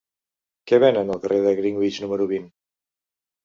[0.71, 2.51] Què venen al carrer de Greenwich número vint?